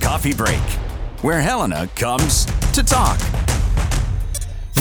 [0.00, 0.60] Coffee Break,
[1.22, 3.18] where Helena comes to talk.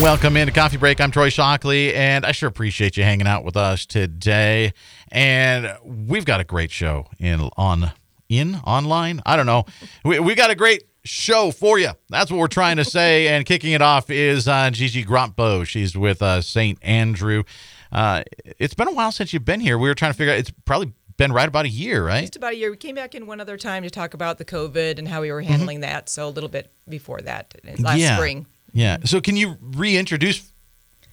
[0.02, 1.00] Welcome into Coffee Break.
[1.00, 4.74] I'm Troy Shockley, and I sure appreciate you hanging out with us today.
[5.12, 7.92] And we've got a great show in on
[8.28, 9.22] in online.
[9.26, 9.66] I don't know.
[10.04, 11.92] We we got a great show for you.
[12.10, 13.28] That's what we're trying to say.
[13.38, 15.66] And kicking it off is uh, Gigi Grotbo.
[15.66, 16.78] She's with uh, St.
[16.82, 17.44] Andrew.
[17.92, 18.24] Uh,
[18.60, 19.78] it's been a while since you've been here.
[19.78, 20.40] We were trying to figure out.
[20.40, 22.22] It's probably been right about a year, right?
[22.22, 22.72] Just about a year.
[22.72, 25.32] We came back in one other time to talk about the COVID and how we
[25.32, 25.82] were handling Mm-hmm.
[25.82, 26.10] that.
[26.10, 28.16] So a little bit before that, last yeah.
[28.16, 28.46] spring.
[28.74, 28.98] Yeah.
[29.04, 30.50] So can you reintroduce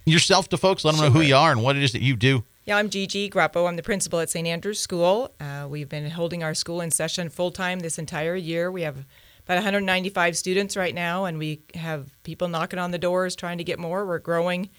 [0.04, 0.84] yourself to folks?
[0.84, 2.44] Let them know who you are and what it is that you do.
[2.66, 3.68] Yeah, I'm Gigi Grotbo.
[3.68, 4.46] I'm the principal at St.
[4.46, 5.30] Andrew's School.
[5.38, 8.70] Uh, we've been holding our school in session full time this entire year.
[8.70, 9.04] We have
[9.44, 13.64] about 195 students right now, and we have people knocking on the doors trying to
[13.64, 14.06] get more.
[14.06, 14.70] We're growing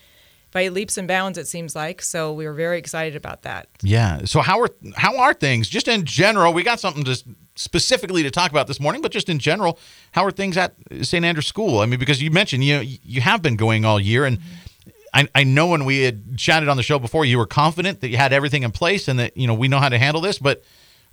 [0.56, 2.02] by leaps and bounds, it seems like.
[2.02, 3.68] So we were very excited about that.
[3.84, 4.22] Yeah.
[4.24, 6.54] So how are how are things just in general?
[6.54, 7.22] We got something to
[7.56, 9.78] specifically to talk about this morning, but just in general,
[10.14, 11.26] how are things at St.
[11.26, 11.80] Andrew's School?
[11.80, 14.40] I mean, because you mentioned you you have been going all year, and
[15.14, 18.08] I, I know when we had chatted on the show before, you were confident that
[18.08, 20.40] you had everything in place and that you know we know how to handle this,
[20.40, 20.64] but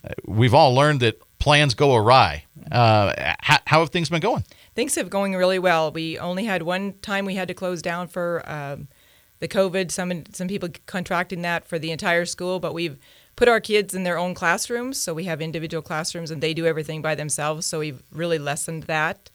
[0.05, 2.45] uh, we've all learned that plans go awry.
[2.71, 4.45] Uh, how, how have things been going?
[4.77, 5.91] Things have going really well.
[5.91, 8.87] We only had one time we had to close down for um,
[9.43, 9.91] the COVID.
[9.91, 12.97] Some some people contracting that for the entire school, but we've
[13.35, 16.65] put our kids in their own classrooms, so we have individual classrooms and they do
[16.65, 17.67] everything by themselves.
[17.67, 19.31] So we've really lessened that.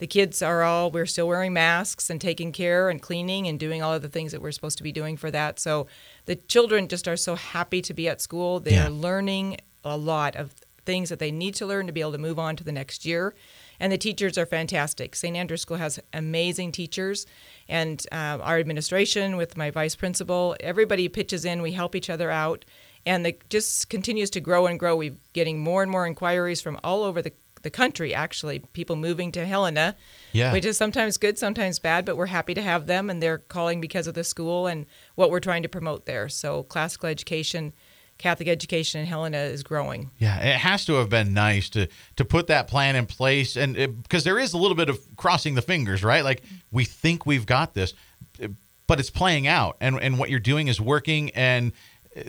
[0.00, 3.84] The kids are all we're still wearing masks and taking care and cleaning and doing
[3.84, 5.60] all of the things that we're supposed to be doing for that.
[5.60, 5.86] So
[6.24, 8.58] the children just are so happy to be at school.
[8.58, 8.86] They Yeah.
[8.86, 10.54] are learning a lot of
[10.84, 13.06] things that they need to learn to be able to move on to the next
[13.06, 13.32] year.
[13.82, 15.16] And the teachers are fantastic.
[15.16, 15.36] St.
[15.36, 17.26] Andrews School has amazing teachers,
[17.68, 21.62] and uh, our administration with my vice principal, everybody pitches in.
[21.62, 22.64] We help each other out,
[23.04, 24.94] and it just continues to grow and grow.
[24.94, 29.32] We're getting more and more inquiries from all over the, the country, actually, people moving
[29.32, 29.96] to Helena,
[30.30, 30.52] Yeah.
[30.52, 33.80] which is sometimes good, sometimes bad, but we're happy to have them, and they're calling
[33.80, 36.28] because of the school and what we're trying to promote there.
[36.28, 37.72] So, classical education,
[38.18, 40.10] Catholic education in Helena is growing.
[40.18, 43.74] Yeah, it has to have been nice to to put that plan in place, and
[44.02, 46.24] because there is a little bit of crossing the fingers, right?
[46.24, 47.94] Like we think we've got this,
[48.86, 51.72] but it's playing out, and and what you're doing is working, and
[52.16, 52.22] uh,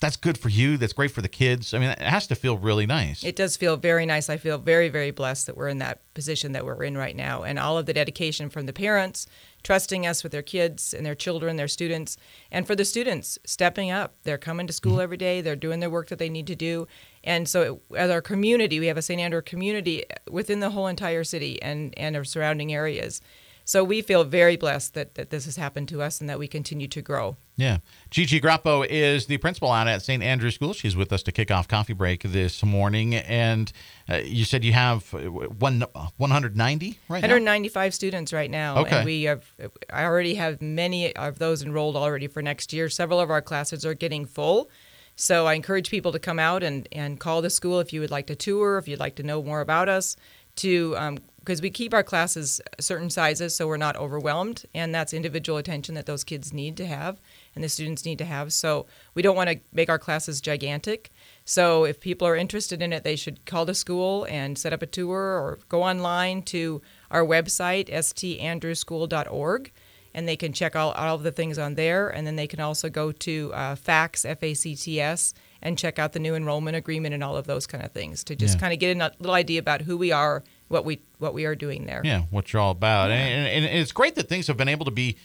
[0.00, 0.76] that's good for you.
[0.76, 1.72] That's great for the kids.
[1.72, 3.24] I mean, it has to feel really nice.
[3.24, 4.28] It does feel very nice.
[4.28, 7.44] I feel very, very blessed that we're in that position that we're in right now.
[7.44, 9.26] And all of the dedication from the parents,
[9.66, 12.16] trusting us with their kids and their children, their students,
[12.52, 14.14] and for the students stepping up.
[14.22, 15.00] They're coming to school mm-hmm.
[15.00, 16.86] every day, they're doing their work that they need to do.
[17.24, 19.20] And so, as our community, we have a St.
[19.20, 23.20] Andrew community within the whole entire city and, and our surrounding areas.
[23.68, 26.46] So, we feel very blessed that, that this has happened to us and that we
[26.46, 27.36] continue to grow.
[27.56, 27.78] Yeah.
[28.10, 30.22] Gigi Grotbo is the principal out at St.
[30.22, 30.72] Andrew's School.
[30.72, 33.14] She's with us to kick off coffee break this morning.
[33.16, 33.72] And
[34.08, 35.84] uh, you said you have uh, one,
[36.16, 37.26] 190 right now?
[37.26, 38.98] 195 students right now, Okay.
[38.98, 39.44] and we have.
[39.90, 42.88] I already have many of those enrolled already for next year.
[42.88, 44.70] Several of our classes are getting full,
[45.16, 48.10] so I encourage people to come out and and call the school if you would
[48.10, 50.14] like to tour, if you'd like to know more about us,
[50.56, 55.58] to because we keep our classes certain sizes so we're not overwhelmed, and that's individual
[55.58, 57.20] attention that those kids need to have
[57.54, 58.52] and the students need to have.
[58.52, 61.12] So we don't want to make our classes gigantic.
[61.44, 64.82] So if people are interested in it, they should call the school and set up
[64.82, 69.72] a tour or go online to our website, standrewschool.org,
[70.14, 72.08] and they can check all, all of the things on there.
[72.08, 75.32] And then they can also go to uh, FACTS, F-A-C-T-S,
[75.66, 78.36] and check out the new enrollment agreement and all of those kind of things to
[78.36, 78.60] just Yeah.
[78.60, 81.54] kind of get a little idea about who we are, what we what we are
[81.56, 82.00] doing there.
[82.04, 83.10] Yeah, what you're all about.
[83.10, 85.16] And, and, and it's great that things have been able to be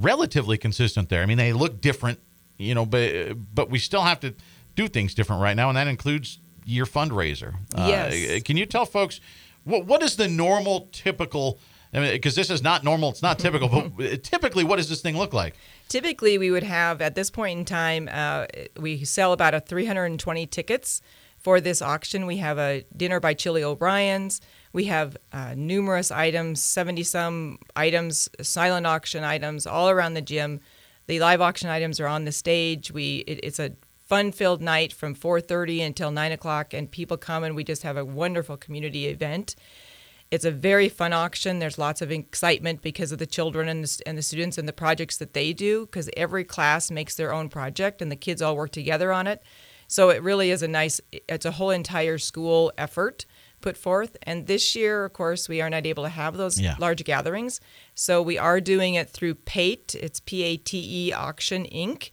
[0.00, 1.22] relatively consistent there.
[1.22, 2.18] I mean, they look different,
[2.58, 4.34] you know, but but we still have to
[4.76, 7.54] do things different right now, and that includes your fundraiser.
[7.76, 8.12] Yes.
[8.14, 9.20] Uh, can you tell folks
[9.64, 11.58] what what is the normal, typical?
[11.94, 13.68] I mean, because this is not normal, it's not typical.
[13.96, 15.54] but typically, what does this thing look like?
[15.88, 18.46] Typically, we would have at this point in time, uh,
[18.78, 21.02] we sell about a 320 tickets
[21.38, 22.24] for this auction.
[22.24, 24.40] We have a dinner by Chili O'Brien's.
[24.72, 30.60] We have uh, numerous items, 70 some items, silent auction items all around the gym.
[31.08, 32.90] The live auction items are on the stage.
[32.90, 33.72] We it, it's a
[34.06, 38.04] fun-filled night from 4:30 until 9 o'clock, and people come and we just have a
[38.04, 39.56] wonderful community event.
[40.32, 41.58] It's a very fun auction.
[41.58, 44.72] There's lots of excitement because of the children and the, and the students and the
[44.72, 48.56] projects that they do because every class makes their own project and the kids all
[48.56, 49.42] work together on it.
[49.88, 53.26] So it really is a nice, it's a whole entire school effort
[53.60, 54.16] put forth.
[54.22, 56.76] And this year, of course, we are not able to have those Yeah.
[56.78, 57.60] large gatherings.
[57.94, 59.94] So we are doing it through PATE.
[59.96, 62.10] It's P A T E Auction Inc.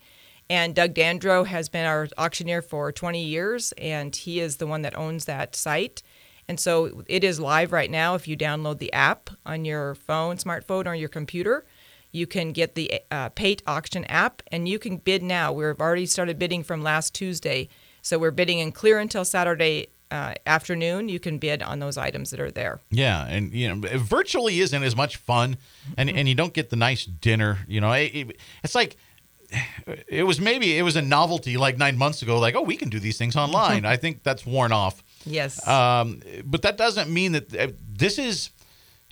[0.50, 4.82] And Doug Dandro has been our auctioneer for 20 years, and he is the one
[4.82, 6.02] that owns that site.
[6.50, 8.16] And so it is live right now.
[8.16, 11.64] If you download the app on your phone, smartphone, or your computer,
[12.12, 15.54] you can get the uh, Pate auction app, and you can bid now.
[15.54, 17.70] We've already started bidding from last Tuesday,
[18.02, 21.08] so we're bidding in clear until Saturday uh, afternoon.
[21.08, 22.80] You can bid on those items that are there.
[22.90, 25.58] Yeah, and you know, it virtually isn't as much fun,
[26.00, 27.60] and and you don't get the nice dinner.
[27.68, 28.98] You know, it, it- it's like
[30.08, 32.40] it was maybe it was a novelty like nine months ago.
[32.40, 33.86] Like, oh, we can do these things online.
[33.94, 35.04] I think that's worn off.
[35.26, 35.66] Yes.
[35.68, 38.50] Um, but that doesn't mean that uh, this is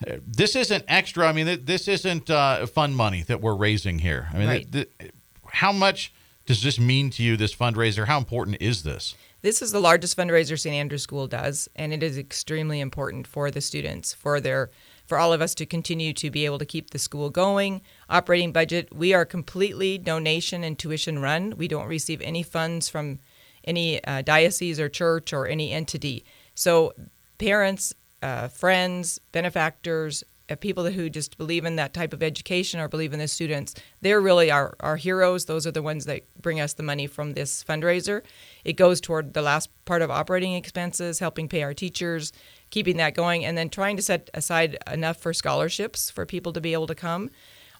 [0.08, 1.28] uh, this isn't extra.
[1.28, 4.30] I mean, this isn't uh, fun money that we're raising here.
[4.34, 4.72] I mean, Right.
[4.72, 5.12] th- th-
[5.52, 6.14] how much
[6.46, 7.36] does this mean to you?
[7.36, 8.06] This fundraiser?
[8.06, 9.16] How important is this?
[9.42, 10.76] This is the largest fundraiser St.
[10.76, 14.72] Andrews School does, and it is extremely important for the students, for their,
[15.06, 17.82] for all of us to continue to be able to keep the school going.
[18.10, 21.54] Operating budget, we are completely donation and tuition run.
[21.56, 23.20] We don't receive any funds from
[23.68, 26.26] any uh, diocese or church or any entity.
[26.56, 26.94] So
[27.38, 27.94] parents,
[28.24, 33.14] uh, friends, benefactors, uh, people who just believe in that type of education or believe
[33.14, 35.46] in the students, they're really our, our heroes.
[35.46, 38.24] Those are the ones that bring us the money from this fundraiser.
[38.64, 42.32] It goes toward the last part of operating expenses, helping pay our teachers,
[42.70, 46.62] keeping that going, and then trying to set aside enough for scholarships for people to
[46.62, 47.30] be able to come.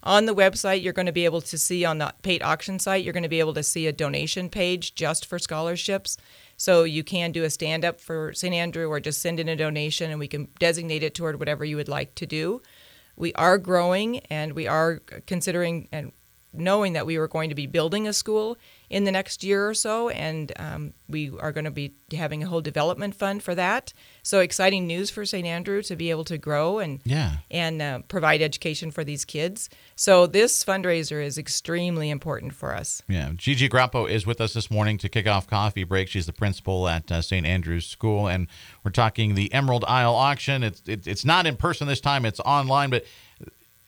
[0.08, 3.04] On the website, you're going to be able to see on the Pate auction site,
[3.04, 6.16] you're going to be able to see a donation page just for scholarships.
[6.56, 8.54] So you can do a stand up for St.
[8.54, 11.76] Andrew or just send in a donation and we can designate it toward whatever you
[11.76, 12.62] would like to do.
[13.16, 16.12] We are growing and we are considering and
[16.52, 18.56] knowing that we were going to be building a school
[18.90, 22.46] in the next year or so, and um, we are going to be having a
[22.46, 23.92] whole development fund for that.
[24.22, 25.46] So exciting news for St.
[25.46, 27.36] Andrew to be able to grow and Yeah.
[27.50, 29.68] and uh, provide education for these kids.
[29.94, 33.02] So this fundraiser is extremely important for us.
[33.08, 36.08] Yeah, Gigi Grotbo is with us this morning to kick off coffee break.
[36.08, 37.44] She's the principal at uh, St.
[37.44, 38.46] Andrew's School, and
[38.82, 40.62] we're talking the Emerald Isle auction.
[40.62, 43.04] It's it, it's not in person this time; it's online, but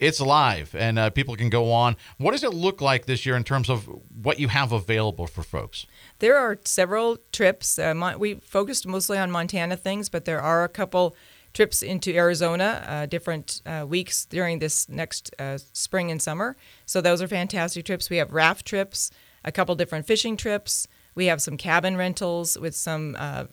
[0.00, 1.96] it's live, and uh, people can go on.
[2.16, 3.88] What does it look like this year in terms of
[4.22, 5.86] what you have available for folks?
[6.18, 7.78] There are several trips.
[7.78, 11.14] Uh, Mon- we focused mostly on Montana things, but there are a couple
[11.52, 16.56] trips into Arizona, uh, different uh, weeks during this next uh, spring and summer.
[16.86, 18.08] So those are fantastic trips.
[18.08, 19.10] We have raft trips,
[19.44, 20.86] a couple different fishing trips.
[21.14, 23.46] We have some cabin rentals with some uh,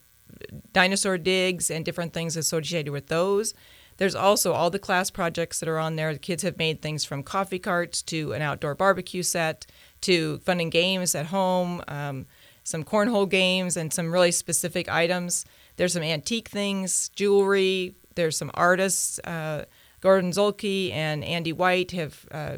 [0.72, 3.54] dinosaur digs and different things associated with those.
[3.98, 6.14] There's also all the class projects that are on there.
[6.14, 9.66] The kids have made things from coffee carts to an outdoor barbecue set
[10.02, 12.26] to fun and games at home, um,
[12.64, 15.46] some cornhole games, and some really specific items.
[15.78, 17.96] There's some antique things, jewelry.
[18.16, 19.20] There's some artists.
[19.20, 19.66] Uh,
[20.02, 22.58] Gordon Zolke and Andy White have uh,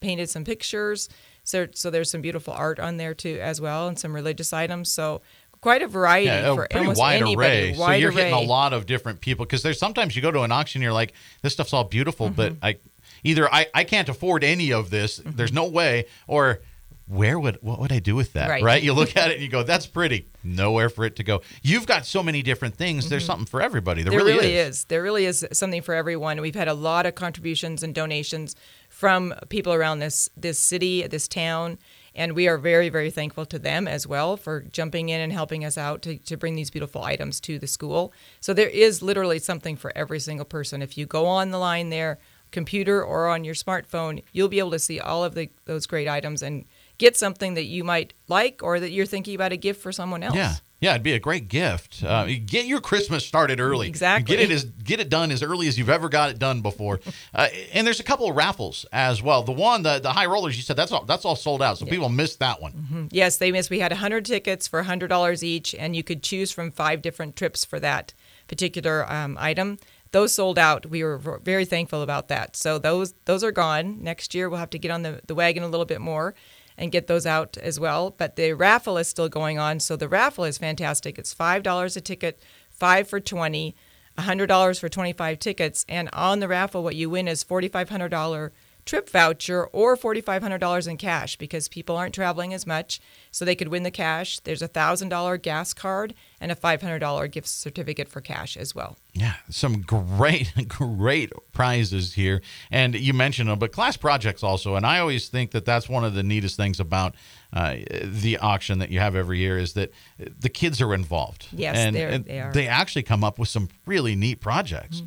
[0.00, 1.08] painted some pictures.
[1.42, 4.90] So, so there's some beautiful art on there too, as well, and some religious items.
[4.90, 5.22] So
[5.60, 7.36] quite a variety Yeah, a for pretty almost wide anybody.
[7.70, 7.74] array.
[7.74, 8.16] so you're array.
[8.30, 10.92] hitting a lot of different people because there's sometimes you go to an auction, you're
[10.92, 11.12] like,
[11.42, 12.64] this stuff's all beautiful, but Mm-hmm.
[12.64, 12.76] I
[13.24, 15.20] either I, I can't afford any of this.
[15.24, 16.60] There's no way, or
[17.08, 18.62] where would what would I do with that?
[18.62, 18.82] Right.
[18.82, 20.26] You look at it and you go, that's pretty.
[20.42, 21.40] Nowhere for it to go.
[21.62, 23.08] You've got so many different things.
[23.08, 24.02] There's something for everybody.
[24.02, 24.18] There, Mm-hmm.
[24.26, 24.84] There really, really is.
[24.84, 26.40] There really is something for everyone.
[26.40, 28.54] We've had a lot of contributions and donations
[28.88, 31.78] from people around this this city, this town,
[32.16, 35.64] and we are very very thankful to them as well for jumping in and helping
[35.64, 38.12] us out to, to bring these beautiful items to the school.
[38.40, 40.82] So there is literally something for every single person.
[40.82, 42.18] If you go on the line there,
[42.50, 46.08] computer or on your smartphone, you'll be able to see all of the, those great
[46.08, 46.64] items and
[46.98, 50.22] get something that you might like or that you're thinking about a gift for someone
[50.22, 50.36] else.
[50.36, 50.54] Yeah.
[50.78, 52.04] Yeah, it'd be a great gift.
[52.04, 53.88] Uh, get your Christmas started early.
[53.88, 54.36] Exactly.
[54.36, 57.00] Get it as get it done as early as you've ever got it done before.
[57.34, 59.42] uh, and there's a couple of raffles as well.
[59.42, 61.78] The one, the, the high rollers, you said that's all that's all sold out.
[61.78, 63.08] So people missed that one.
[63.10, 63.70] Yes, they missed.
[63.70, 67.64] We had 100 tickets for $100 each, and you could choose from five different trips
[67.64, 68.12] for that
[68.46, 69.78] particular um, item.
[70.12, 70.86] Those sold out.
[70.86, 72.54] We were very thankful about that.
[72.54, 74.02] So those those are gone.
[74.02, 76.34] Next year we'll have to get on the, the wagon a little bit more
[76.78, 78.10] and get those out as well.
[78.10, 79.80] But the raffle is still going on.
[79.80, 81.18] So the raffle is fantastic.
[81.18, 82.40] It's five dollars a ticket,
[82.70, 83.74] five for 20,
[84.18, 87.88] $100 for twenty five tickets, and on the raffle what you win is forty five
[87.88, 88.52] hundred dollar
[88.86, 93.00] trip voucher or $4,500 in cash because people aren't traveling as much.
[93.32, 94.38] So they could win the cash.
[94.40, 98.96] There's a $1,000 gas card and a $500 gift certificate for cash as well.
[99.12, 102.40] Yeah, some great, great prizes here.
[102.70, 104.76] And you mentioned them, but class projects also.
[104.76, 107.14] And I always think that that's one of the neatest things about
[107.52, 111.48] uh, the auction that you have every year is that the kids are involved.
[111.52, 112.52] Yes, and, and they are.
[112.52, 115.02] They actually come up with some really neat projects.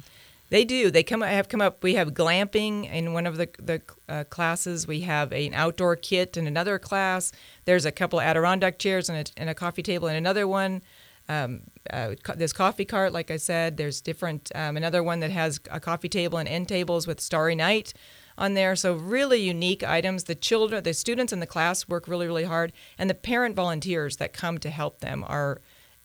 [0.50, 0.90] They do.
[0.90, 1.84] They come have come up.
[1.84, 4.88] We have glamping in one of the the uh, classes.
[4.88, 7.32] We have an outdoor kit in another class.
[7.66, 10.82] There's a couple Adirondack chairs and a, and a coffee table and another one.
[11.28, 13.78] Um, uh, co- there's coffee cart, like I said.
[13.78, 17.54] There's different um, another one that has a coffee table and end tables with Starry
[17.54, 17.94] Night
[18.36, 18.76] on there.
[18.76, 20.24] So really unique items.
[20.24, 24.18] The children, the students in the class work really, really hard, and the parent volunteers
[24.18, 25.62] that come to help them are.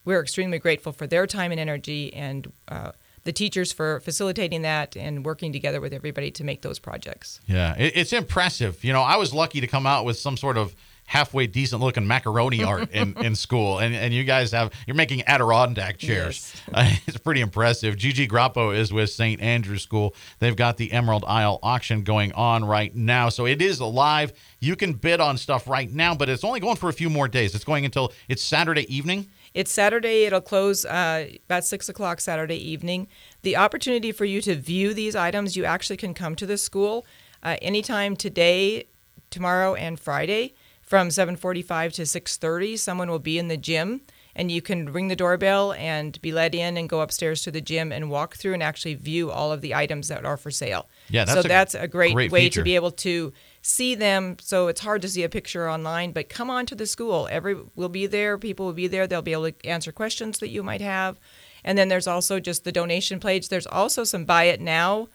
[0.07, 2.93] We're extremely grateful for their time and energy, and uh,
[3.25, 7.41] the teachers for facilitating that and working together with everybody to make those projects.
[7.47, 8.85] Yeah, it, it's impressive.
[8.85, 10.75] You know, I was lucky to come out with some sort of
[11.07, 13.79] halfway decent looking macaroni art in, in school.
[13.79, 16.53] And, and you guys have you're making adirondack chairs.
[16.73, 17.97] Uh, it's pretty impressive.
[17.97, 20.15] Gigi grotbo is with st andrews school.
[20.41, 23.29] They've got the emerald isle auction going on right now.
[23.29, 24.33] So it is live.
[24.61, 27.29] You can bid on stuff right now but it's only going for a few more
[27.29, 27.55] days.
[27.55, 30.25] It's going until it's saturday evening It's Saturday.
[30.25, 33.07] It'll close uh, about six o'clock Saturday evening.
[33.43, 37.07] The opportunity for you to view these items, you actually can come to the school
[37.41, 38.89] uh, anytime today,
[39.31, 42.77] tomorrow, and Friday from 7:45 to 6:30.
[42.77, 44.01] Someone will be in the gym,
[44.35, 47.61] and you can ring the doorbell and be let in and go upstairs to the
[47.61, 50.89] gym and walk through and actually view all of the items that are for sale.
[51.11, 52.63] Yeah, so that's a that's a great, great way feature.
[52.63, 53.33] to be able to
[53.65, 54.37] see them.
[54.43, 57.27] So it's hard to see a picture online, but come on to the school.
[57.31, 58.37] Every will be there.
[58.37, 59.07] People will be there.
[59.07, 61.19] They'll be able to answer questions that you might have.
[61.65, 63.49] And then there's also just the donation page.
[63.49, 65.09] There's also some buy it now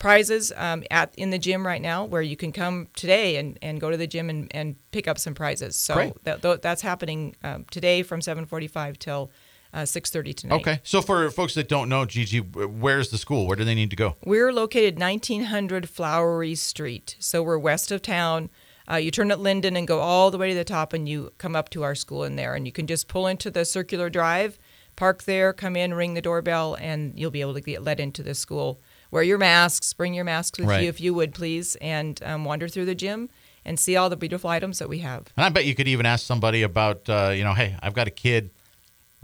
[0.00, 3.80] prizes um, at in the gym right now where you can come today and, and
[3.80, 5.76] go to the gym and, and pick up some prizes.
[5.76, 6.24] So Great.
[6.24, 9.30] that, th- that's happening um, today from 7:45 till
[9.74, 10.54] uh, 6:30 tonight.
[10.60, 13.90] okay so for folks that don't know gigi where's the school where do they need
[13.90, 17.16] to go We're located 1900 Flowerree Street.
[17.18, 18.50] So we're west of town.
[18.90, 21.32] Uh, you turn at Linden and go all the way to the top, and you
[21.38, 22.54] come up to our school in there.
[22.54, 24.58] And you can just pull into the circular drive,
[24.94, 28.22] park there, come in, ring the doorbell, and you'll be able to get let into
[28.22, 28.80] the school.
[29.10, 30.82] Wear your masks, bring your masks with Right.
[30.82, 33.30] you if you would, please, and um, wander through the gym
[33.64, 35.32] and see all the beautiful items that we have.
[35.36, 38.06] And I bet you could even ask somebody about, uh, you know, hey, I've got
[38.06, 38.50] a kid.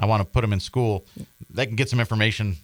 [0.00, 1.04] I want to put them in school.
[1.50, 2.56] They can get some information.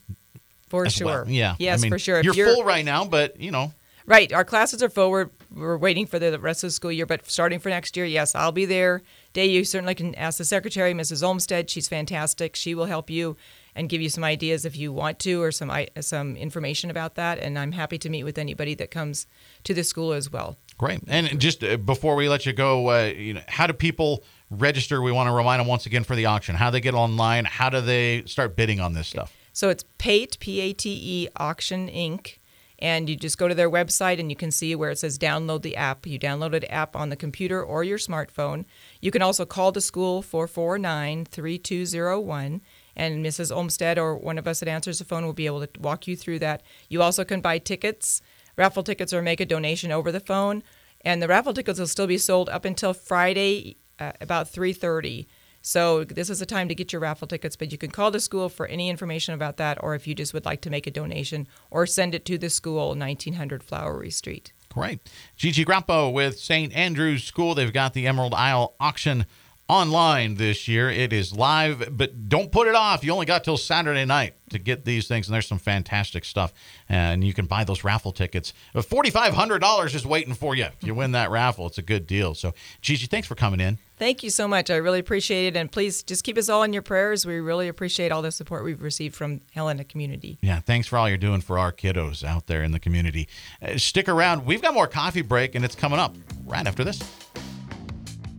[0.68, 1.06] For sure.
[1.06, 1.28] well.
[1.28, 1.54] Yeah.
[1.58, 2.18] Yes, I mean, for sure.
[2.18, 3.72] If You're, full right now, but, you know,
[4.06, 4.32] Right.
[4.32, 5.10] Our classes are full.
[5.10, 8.06] We're, we're waiting for the rest of the school year, but starting for next year,
[8.06, 9.02] yes, I'll be there.
[9.32, 11.26] Day, you certainly can ask the secretary, Mrs.
[11.26, 11.68] Olmsted.
[11.68, 12.54] She's fantastic.
[12.54, 13.36] She will help you
[13.74, 17.40] and give you some ideas if you want to or some some information about that.
[17.40, 19.26] And I'm happy to meet with anybody that comes
[19.64, 20.56] to the school as well.
[20.78, 21.00] great.
[21.08, 25.02] And just uh, before we let you go, uh, you know, how do people register?
[25.02, 26.56] We want to remind them once again for the auction.
[26.56, 27.44] How they get online?
[27.44, 29.32] How do they start bidding on this stuff?
[29.52, 32.38] So it's Pate, P A T E Auction Inc.
[32.78, 35.62] And you just go to their website and you can see where it says download
[35.62, 36.06] the app.
[36.06, 38.66] You download the app on the computer or your smartphone.
[39.00, 42.60] You can also call the school 449 3201.
[42.94, 43.54] And Mrs.
[43.54, 46.16] Olmsted or one of us that answers the phone will be able to walk you
[46.16, 46.62] through that.
[46.88, 48.20] You also can buy tickets,
[48.56, 50.62] raffle tickets, or make a donation over the phone.
[51.02, 55.26] And the raffle tickets will still be sold up until Friday uh, about 3:30.
[55.62, 58.20] So this is the time to get your raffle tickets, but you can call the
[58.20, 60.92] school for any information about that, or if you just would like to make a
[60.92, 64.52] donation, or send it to the school, 1900 Flowerree Street.
[64.68, 65.00] Great.
[65.34, 66.72] Gigi Grotbo with St.
[66.72, 67.54] Andrew's School.
[67.56, 69.26] They've got the Emerald Isle auction
[69.68, 70.88] online this year.
[70.90, 73.02] It is live, but don't put it off.
[73.02, 76.52] You only got till Saturday night to get these things, and there's some fantastic stuff.
[76.88, 78.52] And you can buy those raffle tickets.
[78.74, 80.66] $4,500 is waiting for you.
[80.66, 82.34] If you win that raffle, it's a good deal.
[82.34, 83.78] So, Gigi, thanks for coming in.
[83.98, 84.70] Thank you so much.
[84.70, 85.56] I really appreciate it.
[85.56, 87.24] And please just keep us all in your prayers.
[87.26, 90.38] We really appreciate all the support we've received from Helena community.
[90.42, 93.26] Yeah, thanks for all you're doing for our kiddos out there in the community.
[93.60, 94.44] Uh, stick around.
[94.44, 97.00] We've got more coffee break, and it's coming up right after this.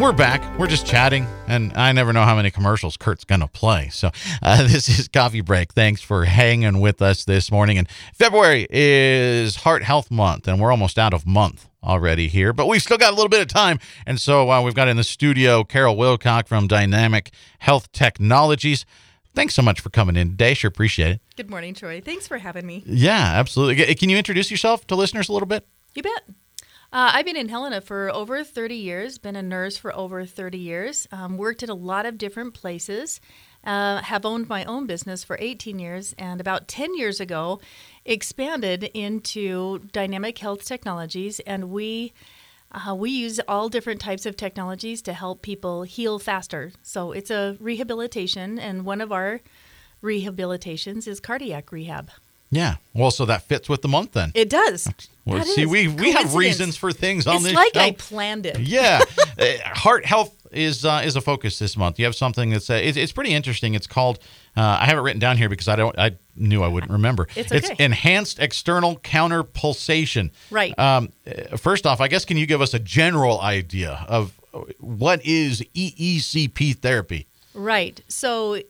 [0.00, 0.56] We're back.
[0.56, 3.88] We're just chatting, and I never know how many commercials Kurt's going to play.
[3.88, 5.72] So, uh, this is Coffee Break.
[5.72, 7.78] Thanks for hanging with us this morning.
[7.78, 12.68] And February is Heart Health Month, and we're almost out of month already here, but
[12.68, 13.80] we've still got a little bit of time.
[14.06, 18.86] And so, uh, we've got in the studio Carol Wilcock from Dynamic Health Technologies.
[19.34, 20.54] Thanks so much for coming in today.
[20.54, 21.20] Sure appreciate it.
[21.36, 22.00] Good morning, Troy.
[22.00, 22.84] Thanks for having me.
[22.86, 23.96] Yeah, absolutely.
[23.96, 25.66] Can you introduce yourself to listeners a little bit?
[25.94, 26.22] You bet.
[26.90, 30.56] Uh, I've been in Helena for over 30 years, been a nurse for over 30
[30.56, 33.20] years, um, worked at a lot of different places,
[33.62, 37.60] uh, have owned my own business for 18 years, and about 10 years ago
[38.06, 41.40] expanded into dynamic health technologies.
[41.40, 42.14] And we
[42.70, 46.72] uh, we use all different types of technologies to help people heal faster.
[46.82, 49.40] So it's a rehabilitation, and one of our
[50.02, 52.10] rehabilitations is cardiac rehab.
[52.50, 52.76] Yeah.
[52.94, 54.32] Well, so that fits with the month then.
[54.34, 54.88] It does.
[55.28, 57.80] Well, That see, we we have reasons for things on it's this It's like show.
[57.80, 58.58] I planned it.
[58.60, 59.00] yeah,
[59.38, 59.44] Uh,
[59.74, 61.98] heart health is uh, is a focus this month.
[61.98, 63.74] You have something that's uh, it's, it's pretty interesting.
[63.74, 64.18] It's called
[64.56, 67.28] uh, I have it written down here because I don't I knew I wouldn't remember.
[67.36, 67.76] It's okay.
[67.78, 70.32] enhanced external counter pulsation.
[70.50, 70.76] Right.
[70.78, 74.32] Um, uh, first off, I guess can you give us a general idea of
[74.80, 77.26] what is EECP therapy?
[77.54, 78.00] Right.
[78.08, 78.60] So,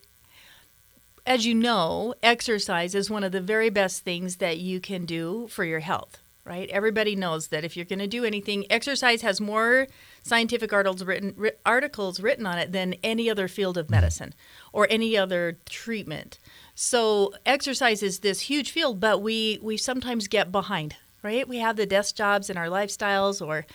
[1.26, 5.46] as you know, exercise is one of the very best things that you can do
[5.48, 6.18] for your health,
[6.48, 6.70] right?
[6.70, 9.86] Everybody knows that if you're going to do anything, exercise has more
[10.22, 14.34] scientific articles written, ri- articles written on it than any other field of medicine
[14.72, 16.38] or any other treatment.
[16.74, 21.46] So, exercise is this huge field, but we, we sometimes get behind, right?
[21.46, 23.66] We have the desk jobs and our lifestyles or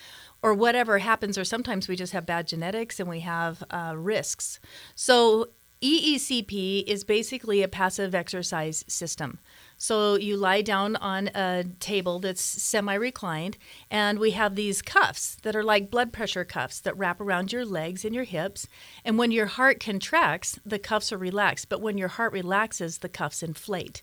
[0.41, 4.59] or whatever happens, or sometimes we just have bad genetics and we have uh, risks.
[4.93, 5.47] So,
[5.81, 9.39] EECP is basically a passive exercise system.
[9.83, 13.57] So, you lie down on a table that's semi reclined,
[13.91, 17.65] and we have these cuffs that are like blood pressure cuffs that wrap around your
[17.65, 18.69] legs and your hips.
[19.03, 21.67] And when your heart contracts, the cuffs are relaxed.
[21.67, 24.01] But when your heart relaxes, the cuffs inflate.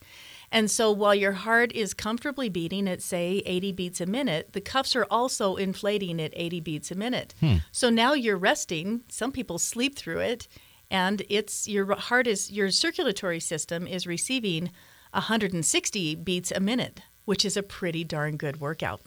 [0.52, 4.60] And so while your heart is comfortably beating at, say, 80 beats a minute, the
[4.60, 7.32] cuffs are also inflating at 80 beats a minute.
[7.40, 7.56] Hmm.
[7.72, 9.00] So now you're resting.
[9.08, 10.46] Some people sleep through it,
[10.90, 14.70] and it's your heart is your circulatory system is receiving
[15.12, 19.00] 160 beats a minute, which is a pretty darn good workout.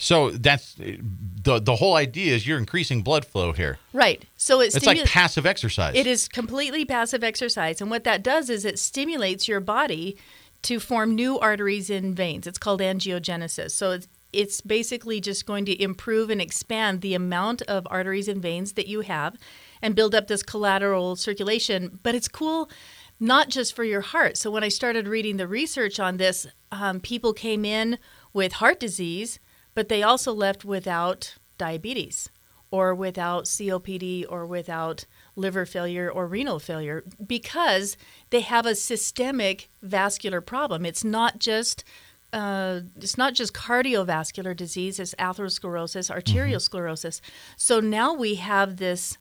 [0.00, 3.78] So that's the the whole idea is you're increasing blood flow here.
[3.92, 4.24] Right.
[4.34, 5.94] So it It's like passive exercise.
[5.94, 7.82] It is completely passive exercise.
[7.82, 10.16] And what that does is it stimulates your body
[10.62, 12.46] to form new arteries and veins.
[12.46, 13.72] It's called angiogenesis.
[13.72, 18.40] So it's, it's basically just going to improve and expand the amount of arteries and
[18.40, 19.36] veins that you have
[19.82, 21.98] and build up this collateral circulation.
[22.02, 22.70] But it's cool
[23.20, 24.38] not just for your heart.
[24.38, 27.98] So when I started reading the research on this, um, people came in
[28.32, 29.38] with heart disease,
[29.74, 32.30] but they also left without diabetes
[32.70, 35.04] or without COPD or without
[35.36, 37.96] liver failure or renal failure because
[38.30, 40.86] they have a systemic vascular problem.
[40.86, 41.84] It's not just
[42.32, 47.20] uh, it's not just cardiovascular disease, it's atherosclerosis, arterial sclerosis.
[47.56, 49.18] So now we have this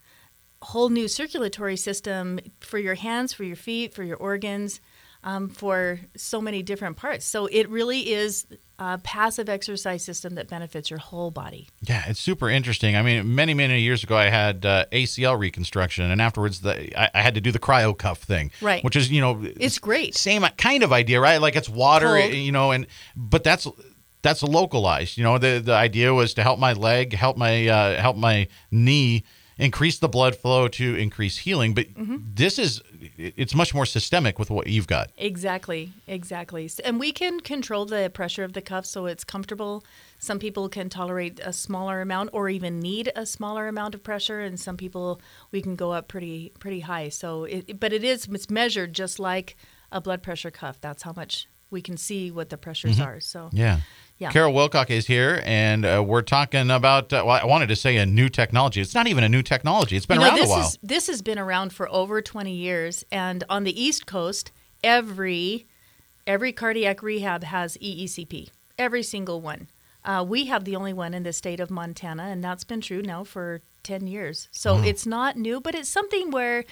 [0.61, 4.81] whole new circulatory system for your hands, for your feet, for your organs,
[5.23, 7.25] um, for so many different parts.
[7.25, 8.45] So it really is
[8.77, 11.67] a passive exercise system that benefits your whole body.
[11.81, 12.95] Yeah, it's super interesting.
[12.95, 17.09] I mean, many many years ago, I had uh, ACL reconstruction, and afterwards, the, I,
[17.13, 18.81] I had to do the cryo cuff thing, Right.
[18.83, 20.15] Which is you know, It's great.
[20.15, 21.41] same kind of idea, right?
[21.41, 22.33] Like it's water, Cold.
[22.33, 23.67] you know, and but that's
[24.21, 25.17] that's localized.
[25.17, 28.47] You know, the the idea was to help my leg, help my uh, help my
[28.71, 29.25] knee,
[29.59, 31.73] increase the blood flow to increase healing.
[31.75, 32.17] But Mm-hmm.
[32.33, 32.81] this is
[33.17, 35.11] it's much more systemic with what you've got.
[35.17, 36.69] Exactly, exactly.
[36.83, 39.83] And we can control the pressure of the cuff so it's comfortable.
[40.19, 44.39] Some people can tolerate a smaller amount or even need a smaller amount of pressure
[44.41, 47.09] and some people we can go up pretty pretty high.
[47.09, 49.55] So it, but it is it's measured just like
[49.91, 50.79] a blood pressure cuff.
[50.81, 53.19] That's how much we can see what the pressures are.
[53.19, 53.81] So Yeah.
[54.19, 54.31] Yeah.
[54.31, 57.11] Carol Wilcock is here, and uh, we're talking about.
[57.13, 58.81] Uh, well, I wanted to say a new technology.
[58.81, 59.95] It's not even a new technology.
[59.95, 60.67] It's been you know, around this a while.
[60.67, 64.51] Is, this has been around for over 20 years, and on the East Coast,
[64.83, 65.67] every
[66.27, 68.49] every cardiac rehab has EECP.
[68.77, 69.69] Every single one.
[70.03, 73.01] Uh, we have the only one in the state of Montana, and that's been true
[73.01, 74.47] now for 10 years.
[74.51, 76.63] So it's not new, but it's something where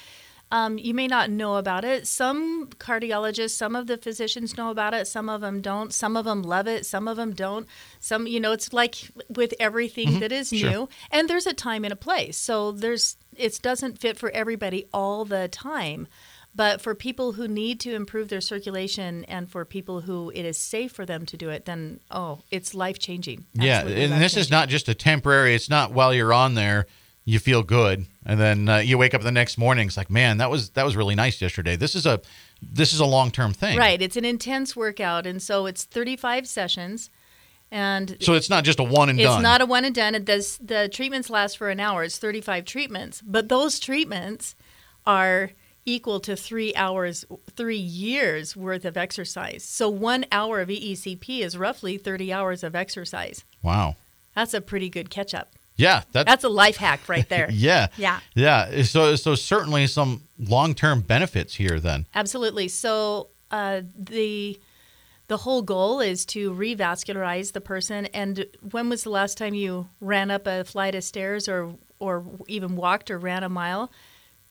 [0.51, 2.07] um, you may not know about it.
[2.07, 5.05] Some cardiologists, some of the physicians know about it.
[5.07, 5.93] Some of them don't.
[5.93, 6.85] Some of them love it.
[6.85, 7.67] Some of them don't.
[7.99, 10.69] Some, you know, it's like with everything that is Sure.
[10.69, 12.37] new, and there's a time and a place.
[12.37, 16.07] So there's it doesn't fit for everybody all the time.
[16.55, 20.57] But for people who need to improve their circulation and for people who it is
[20.57, 23.45] safe for them to do it, then oh, it's life changing.
[23.53, 25.53] yeah, and this is not just a temporary.
[25.53, 26.87] It's not while you're on there
[27.27, 29.87] you feel good, and then uh, you wake up the next morning.
[29.87, 31.75] It's like, man, that was that was really nice yesterday.
[31.75, 32.21] This is a
[32.61, 34.01] this is a long term thing, right.
[34.01, 37.09] It's an intense workout, and so it's 35 sessions,
[37.69, 39.39] and So it's not just a one and It's done.
[39.39, 40.15] It's not a one and done.
[40.15, 42.05] It does the treatments last for an hour.
[42.05, 44.55] It's 35 treatments, but those treatments
[45.05, 45.51] are
[45.83, 47.25] equal to three hours,
[47.57, 49.65] three years worth of exercise.
[49.65, 53.43] So one hour of EECP is roughly 30 hours of exercise.
[53.61, 53.97] Wow.
[54.33, 55.49] That's a pretty good catch up.
[55.77, 57.49] Yeah, that, That's a life hack right there.
[57.51, 58.19] yeah, Yeah.
[58.35, 58.81] yeah.
[58.83, 61.79] So, so certainly some long-term benefits here.
[61.79, 62.67] Then, Absolutely.
[62.67, 64.59] So uh, the
[65.27, 68.05] the whole goal is to revascularize the person.
[68.07, 72.23] And when was the last time you ran up a flight of stairs, or or
[72.47, 73.91] even walked or ran a mile?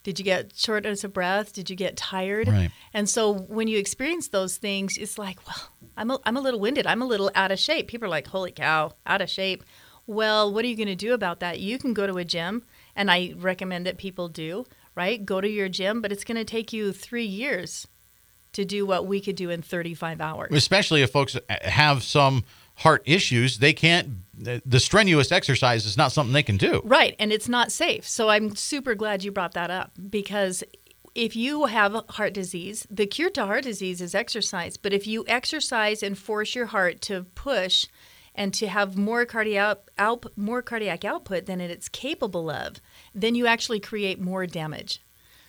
[0.03, 1.53] Did you get shortness of breath?
[1.53, 2.47] Did you get tired?
[2.47, 2.71] Right.
[2.95, 6.61] And so when you experience those things, it's like, well, I'm a, I'm a little
[6.61, 6.87] winded.
[6.87, 7.89] I'm a little out of shape.
[7.89, 9.65] People are like, holy cow, out of shape.
[10.07, 11.59] Well, what are you going to do about that?
[11.61, 12.63] You can go to a gym,
[12.95, 15.25] and I recommend that people do, right?
[15.25, 17.89] Go to your gym, but it's going to take you three years
[18.53, 20.51] to do what we could do in 35 hours.
[20.55, 22.45] especially if folks uh, have some
[22.77, 24.09] heart issues, they can't.
[24.39, 26.83] The strenuous exercise is not something they can do.
[26.85, 28.07] Right, and it's not safe.
[28.07, 30.63] So I'm super glad you brought that up because
[31.15, 34.77] if you have heart disease, the cure to heart disease is exercise.
[34.77, 37.87] But if you exercise and force your heart to push
[38.37, 42.81] and to have more cardiac out, more cardiac output than it's capable of,
[43.15, 45.01] then you actually create more damage.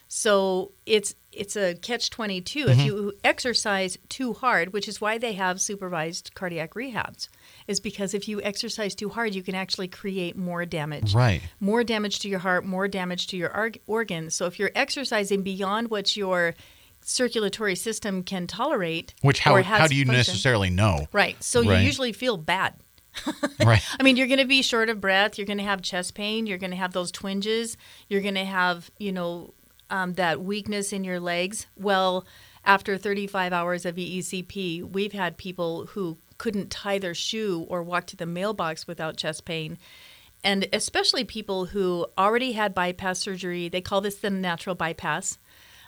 [0.07, 2.81] So it's it's a catch 22 if mm-hmm.
[2.81, 7.27] you exercise too hard, which is why they have supervised cardiac rehabs.
[7.67, 11.41] Is because if you exercise too hard, you can actually create more damage Right.
[11.59, 14.33] more damage to your heart, more damage to your arg- organs.
[14.33, 16.55] So if you're exercising beyond what your
[17.09, 21.07] circulatory system can tolerate, Which how or has how do you function- necessarily know?
[21.13, 21.41] Right.
[21.41, 21.79] So Right.
[21.79, 22.73] you usually feel bad.
[23.65, 23.81] Right.
[23.99, 25.37] I mean, you're going to be short of breath.
[25.37, 26.45] You're going to have chest pain.
[26.45, 27.75] You're going to have those twinges.
[28.07, 29.53] You're going to have, you know,
[29.89, 31.65] um, that weakness in your legs.
[31.75, 32.25] Well,
[32.63, 38.05] after 35 hours of EECP, we've had people who couldn't tie their shoe or walk
[38.07, 39.77] to the mailbox without chest pain.
[40.43, 43.67] And especially people who already had bypass surgery.
[43.69, 45.39] They call this the natural bypass.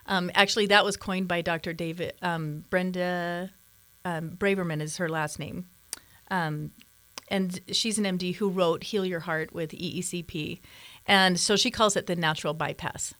[0.09, 1.71] Um, actually, that was coined by Dr.
[1.71, 3.51] David um, Brenda
[4.03, 5.67] um, Braverman is her last name
[7.29, 10.59] and she's an MD who wrote Heal Your Heart with EECP.
[11.05, 13.13] And so she calls it the natural bypass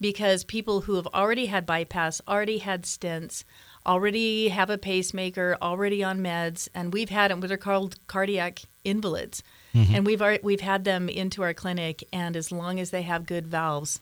[0.00, 3.44] because people who have already had bypass, already had stents,
[3.86, 8.62] already have a pacemaker, already on meds, and we've had them, what are called cardiac
[8.84, 9.42] invalids.
[9.94, 13.26] And we've already, we've had them into our clinic, and as long as they have
[13.26, 14.00] good valves,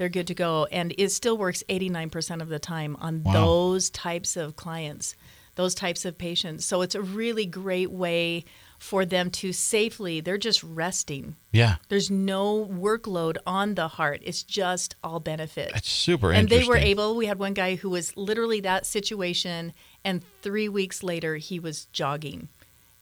[0.00, 0.66] they're good to go.
[0.72, 3.32] And it still works 89% of the time on Wow.
[3.34, 5.14] those types of clients,
[5.56, 6.64] those types of patients.
[6.64, 8.46] So it's a really great way
[8.78, 11.36] for them to safely, they're just resting.
[11.52, 11.76] Yeah.
[11.90, 14.22] There's no workload on the heart.
[14.24, 15.70] It's just all benefit.
[15.74, 19.74] That's super and they were able, we had one guy who was literally that situation,
[20.02, 22.48] and three weeks later, he was jogging.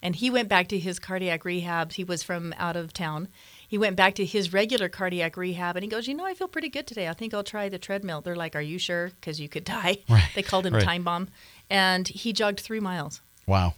[0.03, 1.93] And he went back to his cardiac rehab.
[1.93, 3.29] He was from out of town.
[3.69, 6.49] He went back to his regular cardiac rehab and he goes, You know, I feel
[6.49, 7.07] pretty good today.
[7.07, 8.23] I think I'll try the treadmill.
[8.23, 9.11] They're like, Are you sure?
[9.21, 9.99] Because you could die.
[10.09, 10.83] Right, They called him right.
[10.83, 11.29] Time Bomb.
[11.69, 13.21] And he jogged three miles.
[13.47, 13.75] Wow.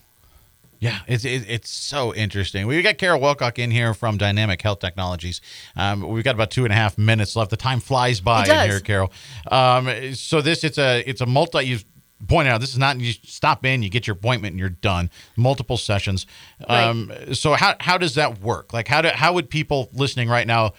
[0.79, 2.67] Yeah, it's it's so interesting.
[2.67, 5.43] We've got Carol Wilcock in here from Dynamic Health Technologies.
[5.77, 7.51] Um, we've got about two and a half minutes left.
[7.51, 9.13] The time flies by in here, Carol.
[9.51, 11.67] Um, so this it's a it's a multi.
[11.67, 11.81] You
[12.29, 15.11] pointed out this is not you stop in, you get your appointment, and you're done.
[15.37, 16.27] Multiple sessions.
[16.69, 18.73] Um, So how how does that work?
[18.73, 20.73] Like how do how would people listening right now?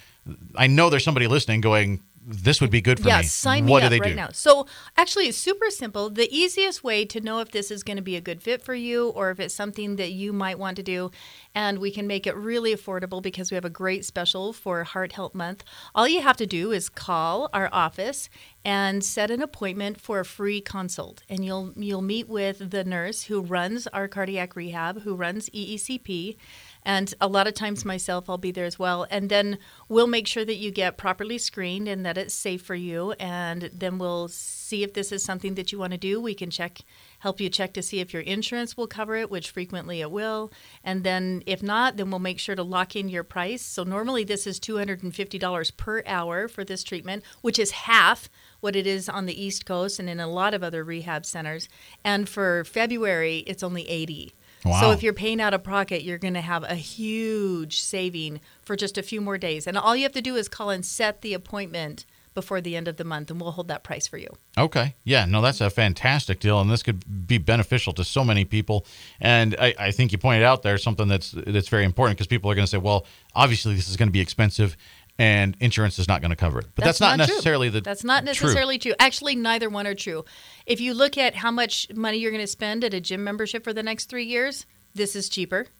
[0.55, 2.01] I know there's somebody listening going.
[2.23, 3.23] This would be good for yeah, me.
[3.23, 4.15] sign what me do up they right do?
[4.15, 4.29] now.
[4.31, 6.09] So actually, it's super simple.
[6.09, 8.75] The easiest way to know if this is going to be a good fit for
[8.75, 11.09] you or if it's something that you might want to do,
[11.55, 15.13] and we can make it really affordable because we have a great special for Heart
[15.13, 15.63] Health Month.
[15.95, 18.29] All you have to do is call our office
[18.63, 23.23] and set an appointment for a free consult, and you'll you'll meet with the nurse
[23.23, 26.37] who runs our cardiac rehab, who runs EECP.
[26.83, 29.05] And a lot of times myself, I'll be there as well.
[29.09, 32.75] And then we'll make sure that you get properly screened and that it's safe for
[32.75, 33.11] you.
[33.13, 36.19] And then we'll see if this is something that you want to do.
[36.19, 36.79] We can check,
[37.19, 40.51] help you check to see if your insurance will cover it, which frequently it will.
[40.83, 43.61] And then if not, then we'll make sure to lock in your price.
[43.61, 48.27] So normally this is $250 per hour for this treatment, which is half
[48.59, 51.69] what it is on the East Coast and in a lot of other rehab centers.
[52.03, 54.33] And for February, it's only 80.
[54.65, 54.79] Wow.
[54.81, 58.75] So if you're paying out of pocket, you're going to have a huge saving for
[58.75, 59.65] just a few more days.
[59.67, 62.87] And all you have to do is call and set the appointment before the end
[62.87, 64.29] of the month, and we'll hold that price for you.
[64.57, 64.95] Okay.
[65.03, 65.25] Yeah.
[65.25, 68.85] No, that's a fantastic deal, and this could be beneficial to so many people.
[69.19, 72.49] And I, I think you pointed out there something that's that's very important because people
[72.49, 74.77] are going to say, well, obviously this is going to be expensive,
[75.21, 76.65] and insurance is not going to cover it.
[76.73, 77.27] But that's, not, true.
[77.27, 78.95] necessarily the That's not necessarily true.
[78.97, 80.25] Actually, neither one are true.
[80.65, 83.63] If you look at how much money you're going to spend at a gym membership
[83.63, 85.67] for the next three years, this is cheaper.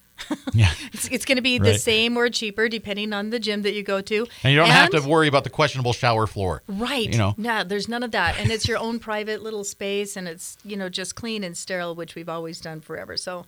[0.54, 0.72] Yeah.
[0.94, 3.84] It's, it's going to be the same or cheaper depending on the gym that you
[3.84, 4.28] go to.
[4.44, 6.62] And you don't have to worry about the questionable shower floor.
[6.68, 7.10] Right.
[7.10, 7.34] You know.
[7.38, 8.38] No, there's none of that.
[8.38, 11.96] And it's your own private little space and it's, you know, just clean and sterile,
[11.96, 13.18] which we've always done forever.
[13.18, 13.46] So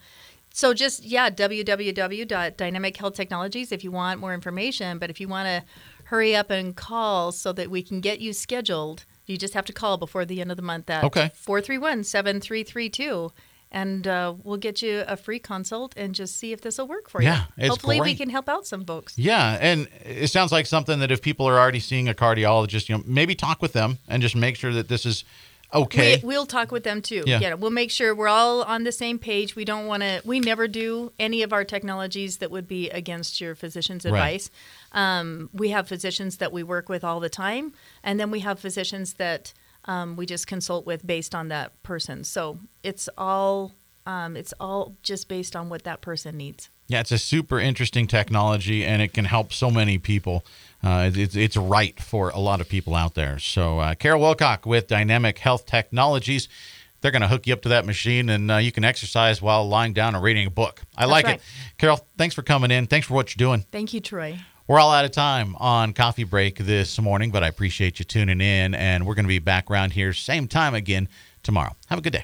[0.56, 5.00] so just yeah, www.dynamichealthtechnologies if you want more information.
[5.00, 5.64] But if you want to
[6.06, 9.74] hurry up and call so that we can get you scheduled, you just have to
[9.74, 11.32] call before the end of the month at Okay.
[11.34, 13.32] 431 7332.
[13.76, 17.10] And uh, we'll get you a free consult and just see if this will work
[17.10, 17.64] for Yeah, you.
[17.64, 19.18] it's Hopefully, we can help out some folks.
[19.18, 22.98] Yeah, and it sounds like something that if people are already seeing a cardiologist, you
[22.98, 25.24] know, maybe talk with them and just make sure that this is
[25.74, 26.18] okay.
[26.22, 27.24] We, we'll talk with them too.
[27.26, 27.54] Yeah.
[27.56, 29.56] we'll make sure we're all on the same page.
[29.56, 30.22] We don't want to.
[30.26, 34.12] We never do any of our technologies that would be against your physician's Right.
[34.12, 34.50] advice.
[34.92, 38.60] Um, we have physicians that we work with all the time, and then we have
[38.60, 39.54] physicians that
[39.86, 42.24] um, we just consult with based on that person.
[42.24, 43.74] So it's all
[44.06, 46.70] um, it's all just based on what that person needs.
[46.88, 50.46] Yeah, it's a super interesting technology, and it can help so many people.
[50.84, 53.40] Uh, it's, it's right for a lot of people out there.
[53.40, 56.50] So, uh, Carol Wilcock with Dynamic Health Technologies,
[57.00, 59.68] they're going to hook you up to that machine, and uh, you can exercise while
[59.68, 60.82] lying down and reading a book.
[60.98, 61.36] I like right.
[61.38, 61.42] it.
[61.78, 62.88] Carol, thanks for coming in.
[62.88, 63.66] Thanks for what you're doing.
[63.72, 64.40] Thank you, Troy.
[64.68, 68.40] We're all out of time on coffee break this morning, but I appreciate you tuning
[68.40, 71.10] in, and we're going to be back around here same time again
[71.44, 71.76] tomorrow.
[71.88, 72.24] Have a good day.